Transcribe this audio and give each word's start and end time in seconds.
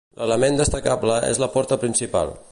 L'element 0.29 0.55
destacable 0.61 1.17
és 1.29 1.43
la 1.45 1.51
porta 1.57 1.79
principal. 1.85 2.39